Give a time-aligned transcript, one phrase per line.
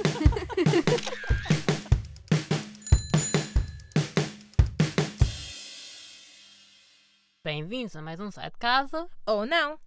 [7.44, 9.08] Bem-vindos a mais um Sai de Casa.
[9.26, 9.78] Ou não.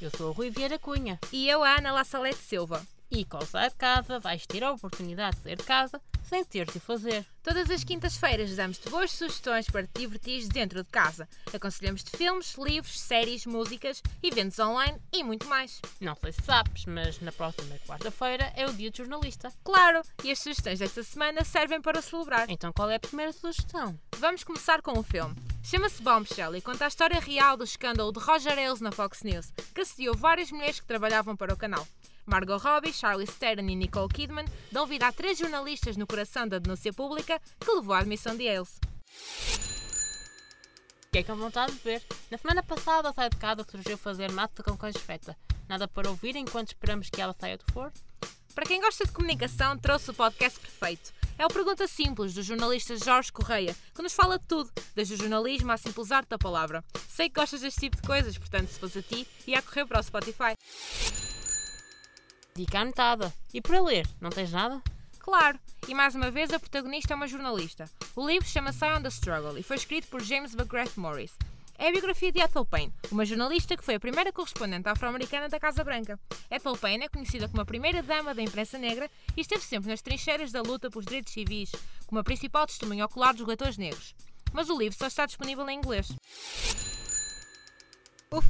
[0.00, 1.18] Eu sou o Rui Vieira Cunha.
[1.32, 2.82] E eu, a Ana La Salete Silva.
[3.10, 6.00] E com o Sai de Casa vais ter a oportunidade de sair de casa
[6.30, 7.26] sem ter de fazer.
[7.42, 11.28] Todas as quintas-feiras damos-te boas sugestões para te divertir dentro de casa.
[11.52, 15.80] Aconselhamos-te filmes, livros, séries, músicas, eventos online e muito mais.
[16.00, 19.52] Não sei se sabes, mas na próxima quarta-feira é o dia do jornalista.
[19.64, 22.48] Claro, e as sugestões desta semana servem para celebrar.
[22.48, 23.98] Então qual é a primeira sugestão?
[24.18, 25.34] Vamos começar com o filme.
[25.64, 29.52] Chama-se Bombshell e conta a história real do escândalo de Roger Ailes na Fox News,
[29.74, 31.84] que assediou várias mulheres que trabalhavam para o canal.
[32.30, 36.60] Margot Robbie, Charlize Theron e Nicole Kidman dão vida a três jornalistas no coração da
[36.60, 38.78] denúncia pública que levou à admissão de Ailes.
[41.06, 42.00] Fiquei com vontade de ver.
[42.30, 45.36] Na semana passada, a Sai de Casa surgiu fazer massa com cães feta.
[45.68, 47.92] Nada para ouvir enquanto esperamos que ela saia do forno?
[48.54, 51.12] Para quem gosta de comunicação, trouxe o podcast perfeito.
[51.36, 55.16] É o Pergunta Simples, do jornalista Jorge Correia, que nos fala de tudo, desde o
[55.16, 56.84] jornalismo à simples arte da palavra.
[57.08, 59.98] Sei que gostas deste tipo de coisas, portanto, se fosse a ti, ia correr para
[59.98, 60.54] o Spotify.
[62.54, 63.32] Dica anotada.
[63.54, 64.82] E para ler, não tens nada?
[65.18, 67.90] Claro, e mais uma vez a protagonista é uma jornalista.
[68.16, 71.32] O livro chama-se on the Struggle e foi escrito por James McGrath Morris.
[71.78, 75.58] É a biografia de Ethel Payne, uma jornalista que foi a primeira correspondente afro-americana da
[75.58, 76.20] Casa Branca.
[76.50, 80.02] Ethel Payne é conhecida como a primeira dama da imprensa negra e esteve sempre nas
[80.02, 81.72] trincheiras da luta pelos direitos civis,
[82.06, 84.14] como a principal testemunha ocular dos leitores negros.
[84.52, 86.12] Mas o livro só está disponível em inglês.
[88.30, 88.46] Uf,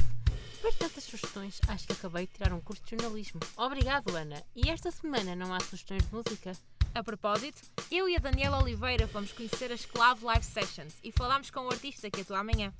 [0.60, 3.40] depois de tantas sugestões, acho que acabei de tirar um curso de jornalismo.
[3.56, 4.44] Obrigado, Ana.
[4.54, 6.52] E esta semana não há sugestões de música?
[6.94, 11.50] A propósito, eu e a Daniela Oliveira fomos conhecer as Clave Live Sessions e falámos
[11.50, 12.74] com o artista que atua amanhã.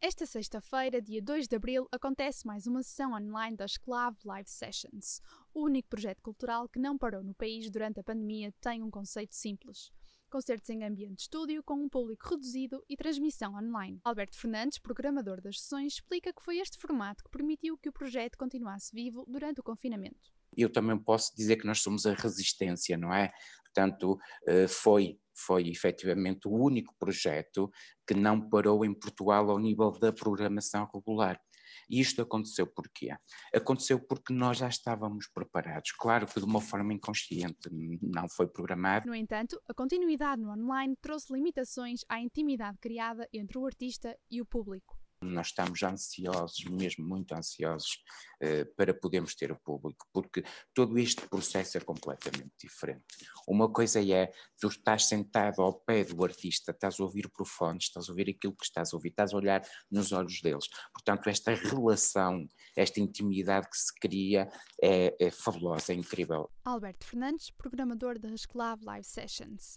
[0.00, 5.20] Esta sexta-feira, dia 2 de abril, acontece mais uma sessão online das Clave Live Sessions.
[5.52, 9.34] O único projeto cultural que não parou no país durante a pandemia tem um conceito
[9.34, 9.92] simples
[10.34, 14.00] concertos em ambiente de estúdio com um público reduzido e transmissão online.
[14.02, 18.36] Alberto Fernandes, programador das sessões, explica que foi este formato que permitiu que o projeto
[18.36, 20.32] continuasse vivo durante o confinamento.
[20.56, 23.32] Eu também posso dizer que nós somos a resistência, não é?
[23.62, 27.70] Portanto, eh, foi foi efetivamente o único projeto
[28.06, 31.40] que não parou em Portugal ao nível da programação regular.
[31.88, 33.10] E isto aconteceu porquê?
[33.54, 35.92] Aconteceu porque nós já estávamos preparados.
[35.92, 37.68] Claro que de uma forma inconsciente,
[38.02, 39.06] não foi programado.
[39.06, 44.40] No entanto, a continuidade no online trouxe limitações à intimidade criada entre o artista e
[44.40, 45.03] o público.
[45.24, 48.02] Nós estamos ansiosos, mesmo muito ansiosos,
[48.40, 53.04] eh, para podermos ter o público, porque todo este processo é completamente diferente.
[53.48, 58.08] Uma coisa é, tu estás sentado ao pé do artista, estás a ouvir fone, estás
[58.08, 60.68] a ouvir aquilo que estás a ouvir, estás a olhar nos olhos deles.
[60.92, 62.46] Portanto, esta relação,
[62.76, 64.48] esta intimidade que se cria
[64.82, 66.50] é, é fabulosa, é incrível.
[66.64, 69.76] Alberto Fernandes, programador das Clave Live Sessions.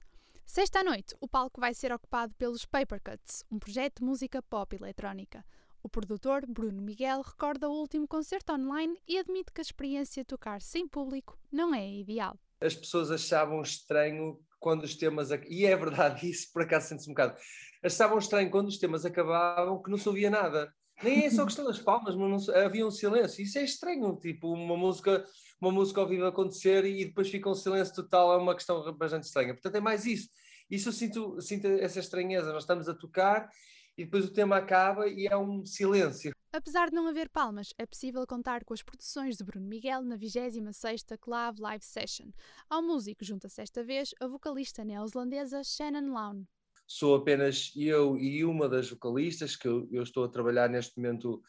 [0.49, 5.43] Sexta noite, o palco vai ser ocupado pelos Papercuts, um projeto de música pop eletrónica.
[5.83, 10.27] O produtor, Bruno Miguel, recorda o último concerto online e admite que a experiência de
[10.27, 12.39] tocar sem público não é ideal.
[12.61, 15.29] As pessoas achavam estranho quando os temas.
[15.49, 17.37] E é verdade, isso por acaso sente-se um bocado.
[17.83, 20.73] Achavam estranho quando os temas acabavam que não se ouvia nada.
[21.03, 23.43] Nem é só questão das palmas, mas não, havia um silêncio.
[23.43, 25.23] Isso é estranho, tipo, uma música
[25.59, 29.23] uma música ao vivo acontecer e depois fica um silêncio total, é uma questão bastante
[29.23, 29.53] estranha.
[29.53, 30.29] Portanto, é mais isso.
[30.69, 32.53] Isso eu sinto, sinto essa estranheza.
[32.53, 33.49] Nós estamos a tocar
[33.97, 36.31] e depois o tema acaba e é um silêncio.
[36.53, 40.17] Apesar de não haver palmas, é possível contar com as produções de Bruno Miguel na
[40.17, 42.27] 26ª Clave Live Session.
[42.69, 46.56] Ao músico junta-se esta vez a vocalista neozelandesa Shannon Lown.
[46.87, 51.43] Sou apenas eu e uma das vocalistas que eu, eu estou a trabalhar neste momento,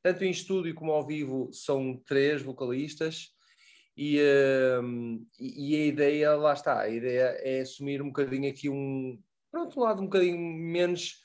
[0.00, 3.34] tanto em estúdio como ao vivo, são três vocalistas.
[3.96, 9.20] E, uh, e a ideia, lá está, a ideia é assumir um bocadinho aqui um,
[9.50, 11.20] pronto, um lado um bocadinho menos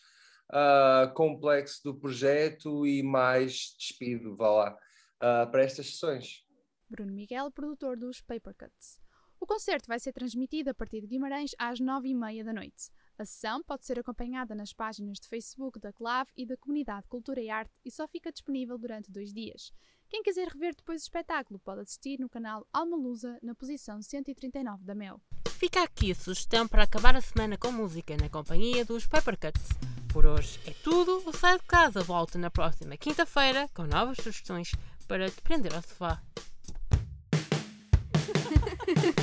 [0.50, 4.78] uh, complexo do projeto e mais despido, vá lá,
[5.18, 6.44] uh, para estas sessões.
[6.90, 9.03] Bruno Miguel, produtor dos Papercuts.
[9.44, 12.90] O concerto vai ser transmitido a partir de Guimarães às nove e meia da noite.
[13.18, 17.42] A sessão pode ser acompanhada nas páginas de Facebook da CLAV e da Comunidade Cultura
[17.42, 19.74] e Arte e só fica disponível durante dois dias.
[20.08, 24.86] Quem quiser rever depois o espetáculo pode assistir no canal Alma Lusa na posição 139
[24.86, 25.20] da Mel.
[25.60, 29.68] Fica aqui a sugestão para acabar a semana com música na companhia dos Papercuts.
[30.14, 34.72] Por hoje é tudo, o Sai de Casa volta na próxima quinta-feira com novas sugestões
[35.06, 36.24] para te prender ao sofá.